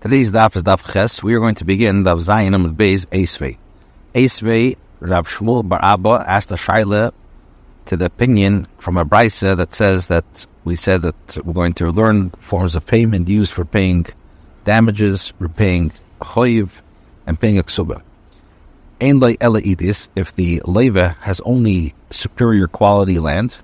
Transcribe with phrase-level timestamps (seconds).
[0.00, 1.24] Today's daf is daf ches.
[1.24, 3.58] We are going to begin daf zayin amud beis esvei.
[4.14, 7.10] Esvei Rav Shmuel Bar Abba asked a shaila
[7.86, 11.90] to the opinion from a brisa that says that we said that we're going to
[11.90, 14.06] learn forms of payment used for paying
[14.62, 16.80] damages, repaying choiv,
[17.26, 18.00] and paying a ksuba.
[19.00, 23.58] Ein ela idis, if the leva has only superior quality land,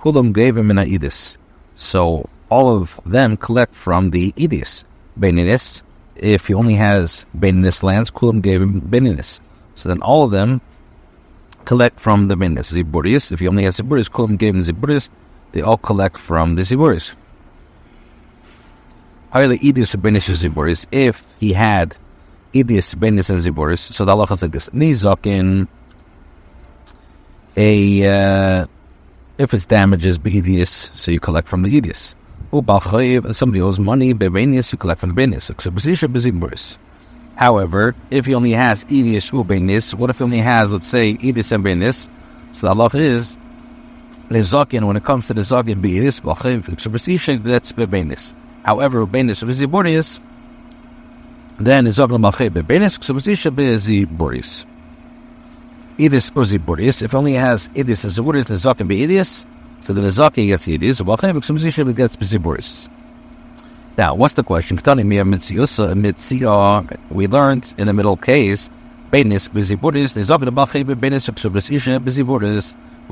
[0.00, 1.36] hulam gave him an idis.
[1.76, 4.82] So all of them collect from the idis.
[5.18, 5.82] Beninis.
[6.14, 9.40] If he only has Beninis lands, Kulam gave him Beninis.
[9.74, 10.60] So then all of them
[11.64, 12.72] collect from the Beninis.
[12.72, 15.10] Ziburis, if he only has Ziburis, Kulam gave him Ziburis.
[15.52, 17.14] They all collect from the Ziburis.
[19.30, 21.96] However, Idis Beninis Ziburis, if he had
[22.54, 24.70] Idis Beninis and Ziburis, so the Allah is like this.
[24.70, 25.68] Nizakin,
[27.56, 28.66] a, uh,
[29.36, 31.80] if it's damages, Idis, so you collect from the
[32.52, 36.78] Idis somebody owes money, Bebenius, you collect from the Benius.
[37.36, 41.52] However, if he only has Idius Ubenis, what if he only has, let's say, Idis
[41.52, 42.08] and Benis?
[42.52, 43.36] So the Allah is,
[44.30, 48.34] Lezakin, when it comes to the Zakin, Beidis, Bachiv, that's Bebenis.
[48.64, 50.20] However, Benis Viziboris,
[51.58, 54.64] then Zakin Bachiv, Bebenis, Subsisha Beziboris.
[55.98, 59.44] Idis Uziboris, if only has Idis and Ziboris, Lezakin Beidis,
[59.86, 62.88] so the Nizaki gets Yidis, Bachim gets Biziburis.
[63.96, 64.80] Now, what's the question?
[64.84, 65.22] We
[67.28, 68.68] learned in the middle case.
[69.12, 69.22] We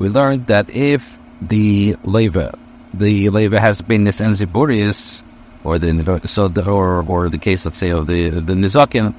[0.09, 2.57] learned that if the leva,
[2.93, 5.23] the leva has Benis and Ziburis,
[5.63, 9.13] or the so the, or or the case, let's say, of the the Nizakin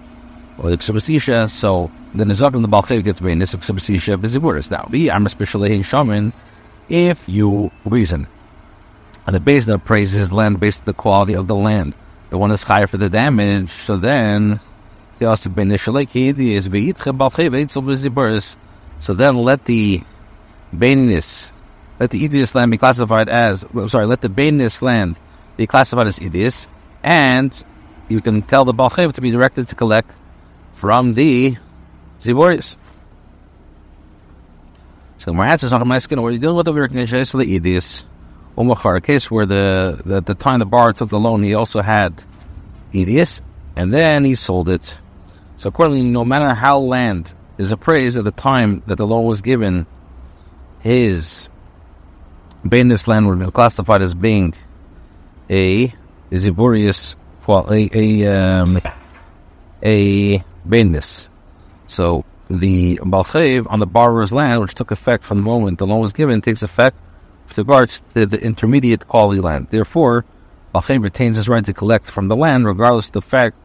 [0.58, 4.70] or the Ksubasisha, so the Nizakin the Balchev gets Benis Ksubasisha Biziburis.
[4.70, 6.34] Now, we are especially in Shaman
[6.88, 8.26] if you reason.
[9.26, 11.94] And the base that praises land based on the quality of the land.
[12.30, 14.60] The one is higher for the damage, so then
[15.18, 15.82] the also is
[18.98, 20.02] so then let the
[21.98, 25.18] let the idiot land be classified as sorry, let the baininess land
[25.56, 26.66] be classified as idiot,
[27.02, 27.64] and
[28.08, 30.10] you can tell the Balchev to be directed to collect
[30.74, 31.56] from the
[32.20, 32.76] Ziboris.
[35.26, 36.22] So the answer is not my skin.
[36.22, 38.04] We're dealing with a idis.
[38.56, 41.82] Umachar, a case where the, the the time the bar took the loan, he also
[41.82, 42.22] had
[42.92, 43.40] idis,
[43.74, 44.96] and then he sold it.
[45.56, 49.42] So accordingly, no matter how land is appraised at the time that the loan was
[49.42, 49.86] given,
[50.78, 51.48] his
[52.64, 54.54] Bainis land would be classified as being
[55.50, 55.92] a
[56.30, 57.16] Ziburius,
[57.48, 58.80] well, a a um,
[59.82, 60.38] a
[60.68, 61.30] Bainis.
[61.88, 66.00] So the Balchev on the borrower's land, which took effect from the moment the loan
[66.00, 66.96] was given, takes effect
[67.48, 69.68] with regards to the intermediate quality land.
[69.70, 70.24] Therefore,
[70.74, 73.56] Balchev retains his right to collect from the land, regardless of the fact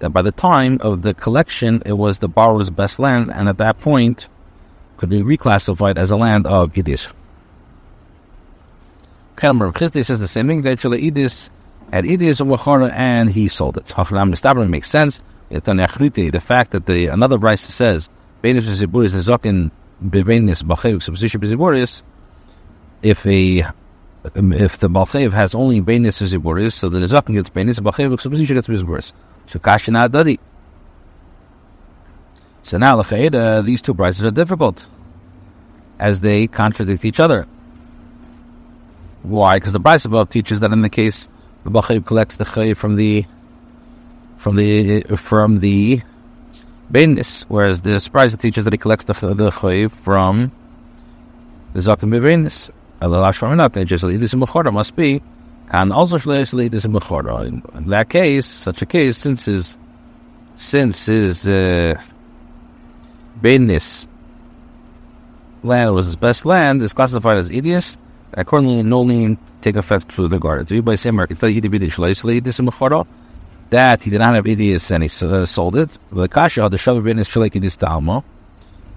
[0.00, 3.58] that by the time of the collection, it was the borrower's best land, and at
[3.58, 4.28] that point,
[4.96, 7.12] could be reclassified as a land of Idis.
[9.36, 10.66] Kelmer Chizdi says the same thing.
[10.66, 11.50] Actually, Idis
[11.92, 13.86] at Idis of and he sold it.
[13.86, 15.22] Hafnam makes sense.
[15.48, 18.10] The fact that the another Brisa says
[18.42, 19.70] Benis Ziburis Zakin
[20.02, 22.02] Bevenis Bachayuk Substitution Ziburis,
[23.02, 23.64] if a
[24.34, 28.68] if the Balchev has only Bainis Ziburis, so the Zakin gets Benis, Bachayuk Substitution gets
[28.68, 29.12] Ziburis.
[29.46, 30.38] So Kashina Dadi.
[32.62, 34.86] So now, L'chaeda, these two prices are difficult
[35.98, 37.46] as they contradict each other.
[39.22, 39.56] Why?
[39.56, 41.28] Because the price above teaches that in the case
[41.64, 43.24] the Bachiv collects the Chay from the
[44.36, 46.02] from the from the
[46.92, 50.52] Bainis, whereas the surprise teaches that he collects the, the chayiv from
[51.74, 52.70] the Zakim Bainis.
[53.00, 55.22] Allah Shvarmanat, must be,
[55.70, 57.44] and also Shleis this mechora.
[57.76, 59.78] In that case, such a case, since his,
[60.56, 61.94] since his, uh,
[63.40, 64.08] Bainis
[65.62, 67.96] land was his best land, is classified as idios,
[68.32, 70.66] accordingly, no lien take effect through the guard.
[70.68, 71.38] To be by same market,
[73.70, 75.90] that he did not have idios and he uh, sold it.
[76.10, 78.24] The kasha the shavabin is shalekidis talmo.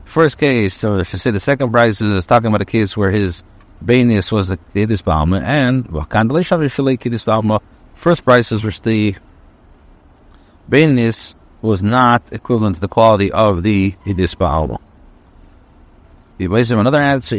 [0.05, 3.11] First case, so I should say the second price is talking about a case where
[3.11, 3.43] his
[3.83, 7.61] bainis was the idis balma, and kandalishav shalekidis talmo.
[7.95, 9.15] First prices which the
[10.69, 14.79] bainis was not equivalent to the quality of the idis balma.
[16.39, 17.35] Another answer,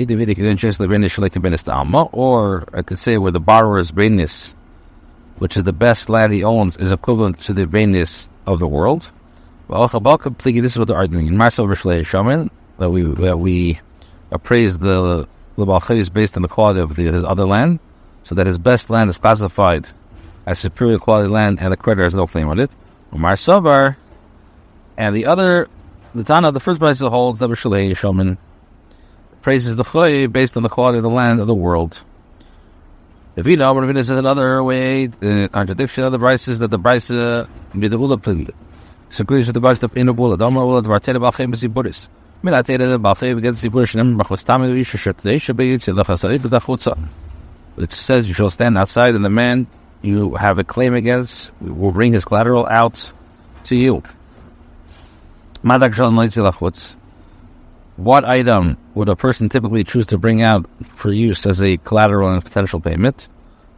[2.12, 4.55] or I could say where the borrower's bainis
[5.43, 9.11] which is the best land he owns, is equivalent to the vainest of the world.
[9.69, 11.27] This is what they're arguing.
[11.27, 12.49] In Marcel Rishle Shaman,
[12.79, 13.81] that we that we
[14.31, 17.81] appraise the the based on the quality of the, his other land,
[18.23, 19.89] so that his best land is classified
[20.47, 22.71] as superior quality land, and the creditor has no claim on it.
[23.12, 23.97] Umar Sabar,
[24.97, 25.69] and the other,
[26.15, 28.38] the Tana, the first place holds that Shalei Yishomin
[29.41, 32.05] praises the Choy based on the quality of the land of the world.
[33.34, 36.79] If you know, Ravina says another way, the contradiction of the Brisa is that the
[36.79, 38.50] Brisa uh, be the Ula Pili.
[39.08, 42.08] Disagrees with the Brisa of Inu Ula, Dama Ula, the Varteta Balchem Ziburis.
[42.44, 46.99] Minateta Balchem against Ziburis, and Bachostami Yisha They should be Tzilachasari B'dachutza.
[47.76, 49.67] Which says you shall stand outside, and the man
[50.02, 53.11] you have a claim against will bring his collateral out
[53.64, 54.02] to you.
[55.64, 56.96] Madak Shal Noitzilachutz.
[57.97, 62.33] What item would a person typically choose to bring out for use as a collateral
[62.33, 63.29] and potential payment?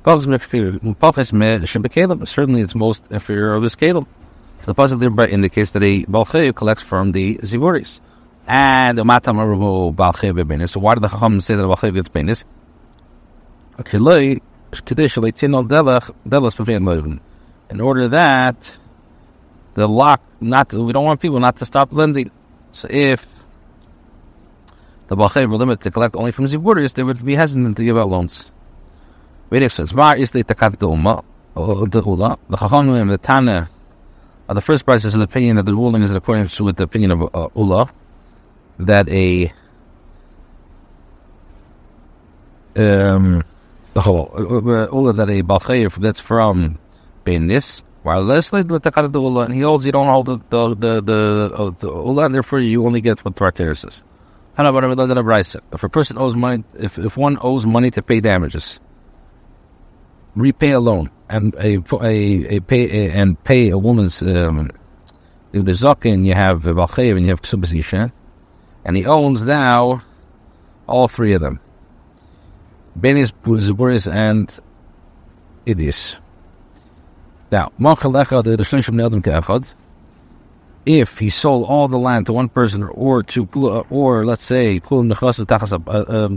[0.07, 0.37] Certainly,
[2.61, 4.07] it's most inferior of his kalem.
[4.67, 8.01] The pasuk thereby indicates that a balchev collects from the zivuris.
[8.47, 9.05] And the.
[10.69, 12.45] So why did the chacham say that a balchev gets benis?
[17.71, 18.79] In order that
[19.75, 22.31] the lock not we don't want people not to stop lending.
[22.71, 23.34] So if
[25.15, 27.97] the Balchay were limited to collect only from Ziburis, they would be hesitant to give
[27.97, 28.51] out loans.
[29.51, 30.89] Vedic says, Mar is the Takat the
[31.87, 33.69] the Ula, the Chachamim, the Tana,
[34.49, 36.83] uh, the first price is an opinion that the ruling is in accordance with the
[36.83, 37.91] opinion of uh, Ula,
[38.79, 39.53] that a
[42.77, 43.45] um,
[43.95, 46.79] the uh, Ula that a Balchayev that's from
[47.25, 51.01] Benis, while the Takat the Ula, and he holds you don't hold the the the,
[51.01, 53.37] the, uh, the Ula, and therefore you only get what
[54.57, 58.79] If a person owes money, if, if one owes money to pay damages,
[60.37, 64.71] repay a loan and a, a, a pay a, and pay a woman's um,
[65.51, 68.13] the zakin, you have balchev and you have ksubasisha,
[68.85, 70.03] and he owns now
[70.87, 71.61] all three of them,
[72.99, 74.59] benis, zuburis, and
[75.67, 76.17] idis.
[77.51, 78.57] Now, machalecha the
[80.87, 84.81] if he sold all the land to one person or to uh, or let's say
[84.91, 86.29] uh, uh,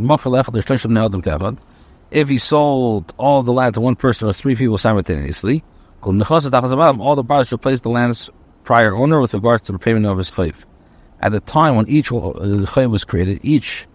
[2.09, 5.63] if he sold all the land to one person or three people simultaneously
[6.01, 8.29] all the buyers place the land's
[8.63, 10.65] prior owner with regard to the payment of his chayv.
[11.21, 13.87] At the time when each uh, chayv was created, each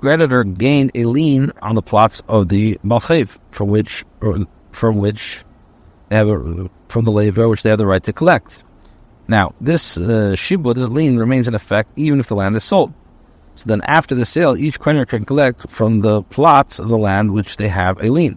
[0.00, 4.04] creditor gained a lien on the plots of the malchayv, from which
[4.72, 5.44] from which
[6.10, 8.62] have a, from the lever which they have the right to collect.
[9.26, 12.92] Now, this uh, shibud, this lien, remains in effect even if the land is sold.
[13.56, 17.32] So then, after the sale, each creditor can collect from the plots of the land
[17.32, 18.36] which they have a lien.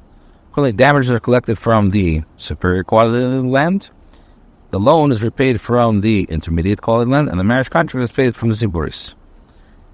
[0.53, 3.89] Currently, damages are collected from the superior quality of the land.
[4.71, 8.35] The loan is repaid from the intermediate quality land, and the marriage contract is paid
[8.35, 9.13] from the ziburis.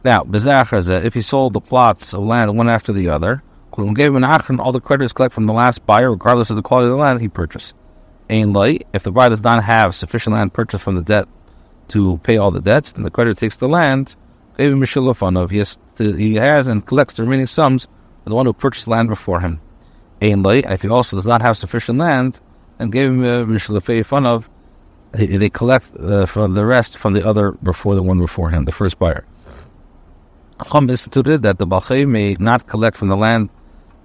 [0.03, 3.41] Now, if he sold the plots of land one after the other,
[3.71, 7.21] all the creditors collect from the last buyer, regardless of the quality of the land
[7.21, 7.73] he purchased.
[8.29, 8.87] Ain light.
[8.93, 11.27] If the buyer does not have sufficient land purchased from the debt
[11.89, 14.15] to pay all the debts, then the creditor takes the land.
[14.57, 17.85] He has, to, he has and collects the remaining sums
[18.23, 19.59] from the one who purchased land before him.
[20.21, 20.63] Ain light.
[20.63, 22.39] And if he also does not have sufficient land,
[22.77, 24.49] then give him fun of.
[25.11, 28.71] They collect uh, from the rest from the other before the one before him, the
[28.71, 29.25] first buyer.
[30.71, 33.51] Chum instituted that the Balchay may not collect from the land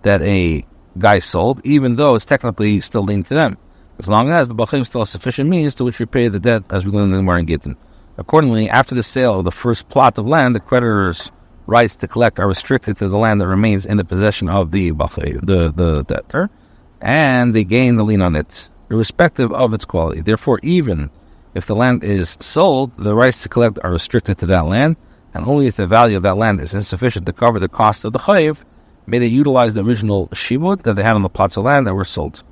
[0.03, 0.67] that a
[0.99, 3.57] guy sold, even though it's technically still linked to them
[3.99, 6.85] as long as the Bachim still has sufficient means to which repay the debt, as
[6.85, 7.77] we learned in the Gemara and Gittin.
[8.17, 11.31] Accordingly, after the sale of the first plot of land, the creditor's
[11.67, 14.93] rights to collect are restricted to the land that remains in the possession of the
[14.93, 16.49] Bachim, the, the debtor,
[17.01, 20.21] and they gain the lien on it, irrespective of its quality.
[20.21, 21.11] Therefore, even
[21.55, 24.97] if the land is sold, the rights to collect are restricted to that land,
[25.35, 28.13] and only if the value of that land is insufficient to cover the cost of
[28.13, 28.65] the chayiv,
[29.07, 31.95] may they utilize the original shibud that they had on the plots of land that
[31.95, 32.43] were sold.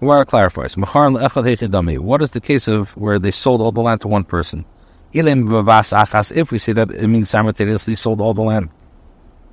[0.00, 4.24] Gemara clarifies, What is the case of where they sold all the land to one
[4.24, 4.64] person?
[5.12, 8.70] If we say that it means simultaneously sold all the land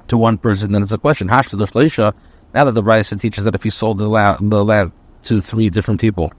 [0.07, 1.27] to one person, then it's a question.
[1.27, 5.69] Now that the Brisa teaches that if he sold the land, the land to three
[5.69, 6.31] different people,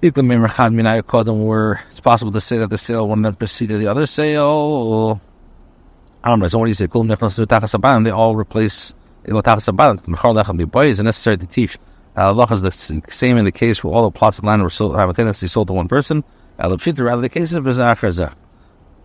[0.00, 5.20] where it's possible to say that the sale one then preceded the other sale.
[6.24, 6.48] I don't know.
[6.48, 6.86] So what do you say?
[6.86, 8.94] They all replace.
[9.24, 11.78] It's necessary to teach
[12.16, 14.92] Allah is the same in the case where all the plots of land were sold,
[14.92, 16.24] simultaneously sold to one person.
[16.58, 18.34] Alapshita, rather the case of Bezachrazah.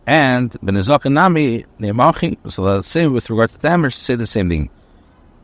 [0.08, 1.66] And Benizak and Nami,
[2.48, 4.70] so the same with regard to damage, say the same thing.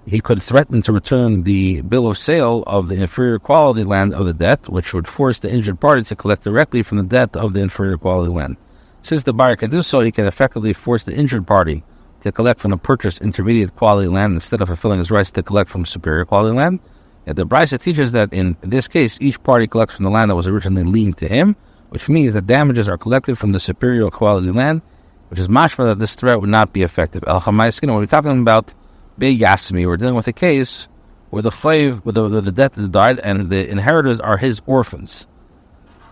[0.05, 4.25] He could threaten to return the bill of sale of the inferior quality land of
[4.25, 7.53] the debt, which would force the injured party to collect directly from the debt of
[7.53, 8.55] the inferior quality land.
[9.01, 11.83] Since the buyer can do so, he can effectively force the injured party
[12.21, 15.69] to collect from the purchased intermediate quality land instead of fulfilling his rights to collect
[15.69, 16.96] from superior quality land And
[17.35, 20.47] the Brisa teaches that in this case, each party collects from the land that was
[20.47, 21.55] originally lien to him,
[21.89, 24.81] which means that damages are collected from the superior quality land,
[25.29, 27.23] which is mashma that this threat would not be effective.
[27.27, 28.73] El when we're talking about
[29.17, 30.87] Bey Yasmi, we're dealing with a case
[31.29, 35.27] where the slave, where the, the debt died, and the inheritors are his orphans.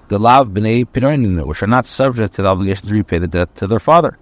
[0.08, 3.56] The lav b'nei pinoinin, which are not subject to the obligation to repay the debt
[3.56, 4.18] to their father.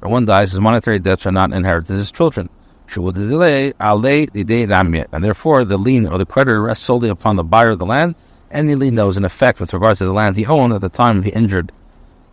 [0.00, 2.48] When one dies, his monetary debts are not inherited to his children.
[2.86, 7.86] Delay And therefore, the lien or the creditor rests solely upon the buyer of the
[7.86, 8.14] land.
[8.50, 10.88] Any lien that was in effect with regards to the land he owned at the
[10.88, 11.72] time he injured,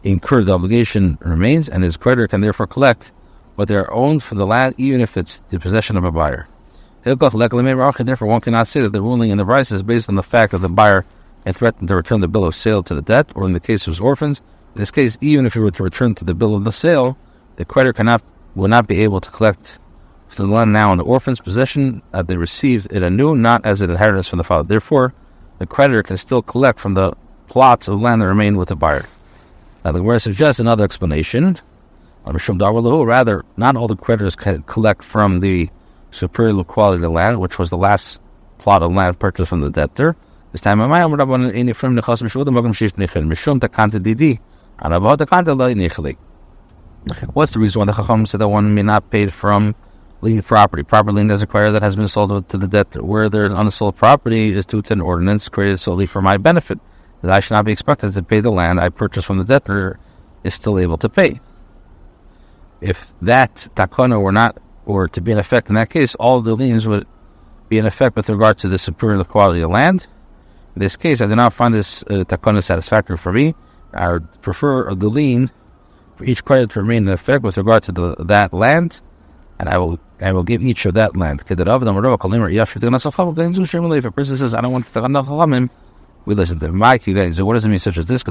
[0.04, 3.12] incurred the obligation remains, and his creditor can therefore collect
[3.56, 6.48] what they are owned from the land, even if it's the possession of a buyer.
[7.04, 10.52] Therefore, one cannot say that the ruling in the price is based on the fact
[10.52, 11.04] that the buyer
[11.46, 13.88] had threatened to return the bill of sale to the debt, or in the case
[13.88, 14.42] of orphans,
[14.76, 17.18] in this case, even if he were to return to the bill of the sale,
[17.58, 18.24] the creditor cannot
[18.56, 19.80] will not be able to collect
[20.38, 23.92] the land now in the orphan's possession that they received it anew, not as an
[23.92, 24.68] inheritance from the father.
[24.68, 25.14] Therefore,
[25.60, 27.14] the creditor can still collect from the
[27.48, 29.06] plots of land that remain with the buyer.
[29.86, 31.58] Now, the Gemara suggests another explanation.
[32.26, 35.70] Rather, not all the creditors can collect from the
[36.12, 38.20] superior quality of the land, which was the last
[38.58, 40.16] plot of land purchased from the debtor.
[40.52, 40.80] This time,
[47.34, 49.76] What's the reason why the Chacham said that one may not pay from
[50.24, 50.84] lien property?
[50.84, 53.04] Property lien is acquired that has been sold to the debtor.
[53.04, 56.80] Where there's unsold property is due to an ordinance created solely for my benefit.
[57.22, 60.00] That I should not be expected to pay the land I purchased from the debtor
[60.44, 61.40] is still able to pay.
[62.82, 66.54] If that takana were not, or to be in effect in that case, all the
[66.54, 67.08] liens would
[67.70, 70.08] be in effect with regard to the superior quality of land.
[70.76, 73.56] In this case, I do not find this uh, takana satisfactory for me.
[73.94, 75.52] I would prefer the lien
[76.16, 79.02] for each credit to remain in effect with regard to the, that land,
[79.60, 81.44] and I will I will give each of that land.
[81.48, 81.60] If
[84.06, 85.70] a person says, I don't want to
[86.26, 87.34] we listen to him.
[87.34, 88.24] So what does it mean such as this?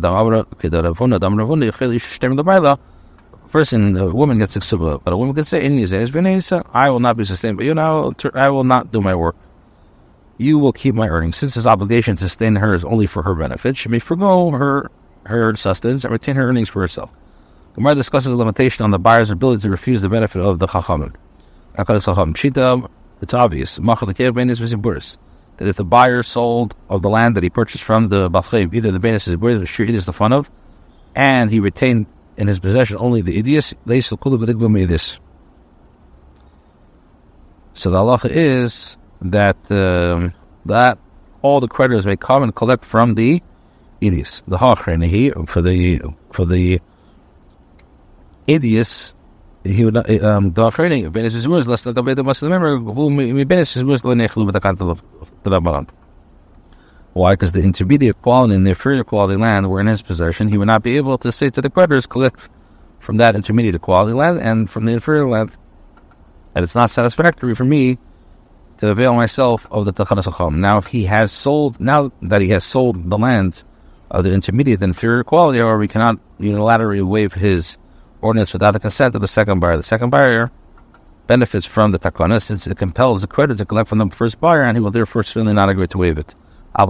[3.51, 5.67] Person, a woman gets exuba, but a woman can say,
[6.73, 9.37] I will not be sustained, but you know, I will not do my work.
[10.39, 11.37] You will keep my earnings.
[11.37, 14.91] Since his obligation to sustain her is only for her benefit, she may forego her
[15.27, 17.11] her sustenance and retain her earnings for herself.
[17.75, 20.67] The Gemara discusses the limitation on the buyer's ability to refuse the benefit of the
[20.67, 21.15] chachamim.
[21.75, 23.76] It's obvious.
[25.57, 28.91] That if the buyer sold of the land that he purchased from the Bachlev, either
[28.91, 30.50] the Benis is or Shir is the fun of,
[31.14, 35.19] and he retained in his possession only the this.
[37.75, 40.35] So the halacha is that um,
[40.67, 40.99] that
[41.43, 43.43] all the creditors may come and collect from the
[44.00, 46.81] idios, the hachrenehi, for the for the
[48.47, 49.14] idios,
[49.64, 50.52] um,
[51.35, 54.54] is words, less like a better must remember, who me Benes is words, Lenechlu with
[54.54, 55.88] the Rabbanan.
[57.12, 57.35] Why?
[57.35, 60.49] Because the intermediate quality and the inferior quality land were in his possession.
[60.49, 62.49] He would not be able to say to the creditors, collect
[62.99, 65.52] from that intermediate quality land and from the inferior land.
[66.54, 67.99] And it's not satisfactory for me
[68.78, 72.64] to avail myself of the Tachanas Now, if he has sold, now that he has
[72.64, 73.62] sold the land
[74.11, 77.78] of the intermediate and inferior quality, or we cannot unilaterally waive his
[78.23, 79.76] ordinance without the consent of the second buyer.
[79.76, 80.50] The second buyer
[81.26, 84.62] benefits from the takana since it compels the creditor to collect from the first buyer,
[84.62, 86.35] and he will therefore certainly not agree to waive it.
[86.75, 86.87] Now,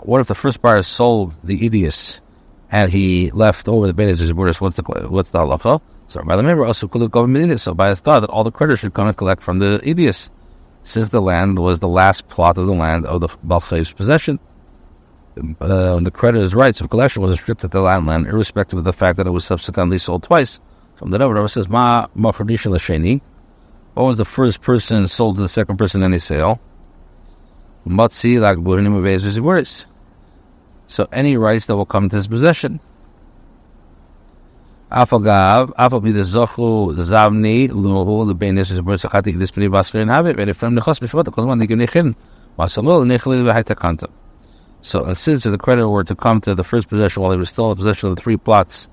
[0.00, 2.20] what if the first buyer sold the idios
[2.70, 5.80] and he left over the benes What's the what's the halacha?
[6.08, 8.80] So by the member also could go So by the thought that all the creditors
[8.80, 10.30] should come and collect from the idios,
[10.82, 14.38] since the land was the last plot of the land of the Balchev's possession
[15.60, 19.16] uh, the creditor's rights of collection was restricted to the landland, irrespective of the fact
[19.16, 20.60] that it was subsequently sold twice.
[20.96, 23.20] From the Rebbe, says, Ma Machardisha Lasheni.
[23.94, 26.60] What was the first person sold to the second person in any sale?
[27.86, 28.58] Matzi like
[29.40, 29.86] words.
[30.86, 32.80] So any rights that will come to his possession.
[34.90, 40.10] Afagav, Afal be the Zochu Zavni, Luhu, the Benis is Sakati, this Pini Basri and
[40.10, 42.16] Habit, and if from the Hospital, because one they give Nichin,
[42.58, 43.76] Masalul, Nichli, Haita
[44.80, 47.38] so and since if the creditor were to come to the first possession while he
[47.38, 48.88] was still in possession of the three plots,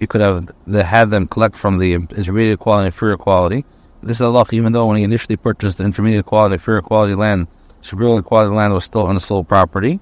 [0.00, 3.64] you could have the, had them collect from the intermediate quality and inferior quality.
[4.02, 7.48] This is Allah, even though when he initially purchased the intermediate quality inferior quality land,
[7.80, 10.00] superior quality land was still unsold property.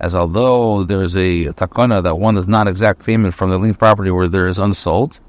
[0.00, 4.10] As although there's a takana that one does not exact payment from the lien property
[4.10, 5.20] where there is unsold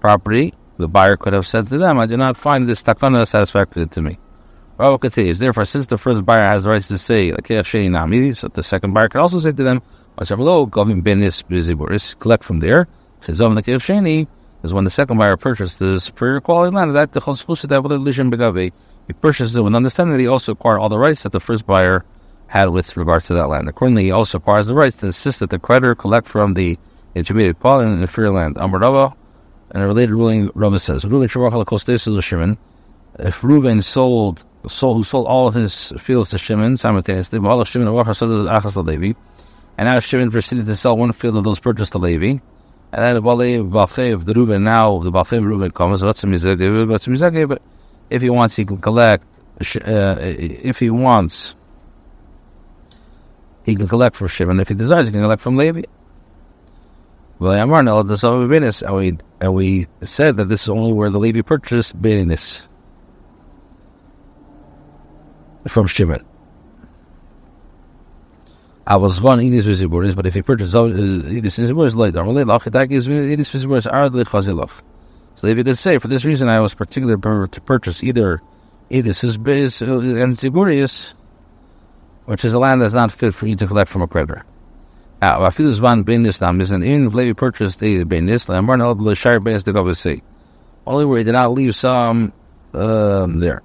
[0.00, 3.86] property, the buyer could have said to them, I do not find this takana satisfactory
[3.86, 4.18] to me.
[5.38, 9.20] Therefore, since the first buyer has the rights to say, so the second buyer can
[9.20, 9.82] also say to them,
[12.18, 12.88] collect from there.
[13.28, 17.20] Oh, is when the second buyer purchased the superior quality land, that the
[19.06, 21.66] He purchased it with understanding that he also acquired all the rights that the first
[21.66, 22.04] buyer
[22.46, 23.68] had with regards to that land.
[23.68, 26.78] Accordingly, he also acquires the rights to insist that the creditor collect from the
[27.14, 28.56] intermediate party in the free land.
[28.56, 29.14] Rava,
[29.70, 31.34] and a related ruling, Rava says, if
[33.44, 37.38] Reuben sold, sold, who sold all of his fields to Shimon simultaneously,
[39.78, 42.40] and now Shimon proceeded to sell one field of those purchased to Levi, and
[42.92, 47.62] then the Balei of the Reuben, now the Balei of Reuben comes, but
[48.10, 49.24] if he wants, he can collect,
[49.84, 51.56] uh, if he wants,
[53.64, 54.60] he can collect from Shimon.
[54.60, 55.82] If he desires, he can collect from Levi.
[57.40, 62.68] And we, and we said that this is only where the Levi purchased Beninis
[65.66, 66.24] from Shimon.
[68.86, 72.20] I was one Edis Viziburis, but if he purchased Edis Viziburis later,
[73.06, 74.82] Edis Viziburis the Chazilov.
[75.36, 78.42] So if you could say, for this reason, I was particularly particular to purchase either
[78.90, 79.22] Edis
[79.82, 81.14] uh, and Ziburius,
[82.24, 84.44] which is a land that's not fit for you to collect from a creditor.
[85.20, 88.04] Now, if this one Benis Nam is an if Levi purchased the
[88.76, 90.22] no Shire Benis to go see.
[90.84, 92.32] Only where he did not leave some
[92.74, 93.62] um, there.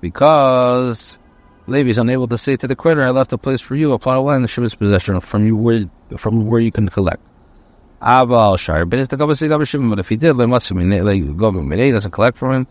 [0.00, 1.18] Because
[1.66, 3.96] Levi is unable to say to the creditor, I left a place for you, upon
[3.96, 5.84] a plot of land in Shimon's possession from you where
[6.16, 7.22] from where you can collect.
[8.00, 11.52] To go see But if he did, like Matsumi, like go
[11.92, 12.66] doesn't collect from him.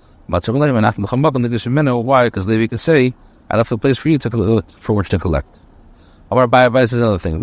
[2.06, 2.28] Why?
[2.28, 3.14] Because Levi can say,
[3.50, 5.58] I left a place for you to for which to collect.
[6.30, 7.42] Our buy advice is another thing.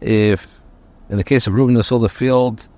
[0.00, 0.48] If
[1.10, 2.68] in the case of Reuben who sold the field,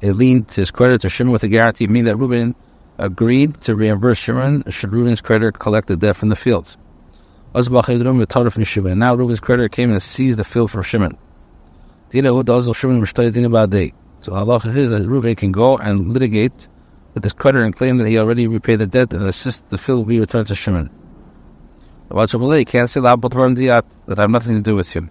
[0.00, 2.54] it leaned to his creditor Shimon with a guarantee, meaning that Reuben
[2.98, 6.76] agreed to reimburse Shimon should Reuben's creditor collect the debt from the fields.
[7.54, 11.16] Now Reuben's creditor came and seized the field from Shimon.
[12.12, 16.68] So Allah is that Reuben can go and litigate
[17.14, 20.06] with his creditor and claim that he already repaid the debt and assist the field
[20.06, 20.90] be returned to Shimon.
[22.08, 25.10] He can't say that I have nothing to do with him.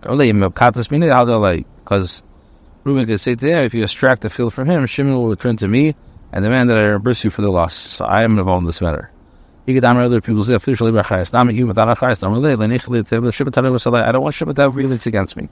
[0.00, 2.22] Because
[2.84, 5.56] Reuben could say to him, if you extract the field from him, Shimon will return
[5.58, 5.94] to me
[6.32, 7.74] and demand that I reimburse you for the loss.
[7.74, 9.10] So I am involved in this matter.
[9.66, 11.02] You get other people say, "Officially, I
[14.12, 15.48] don't want Shimon to have rulings against me.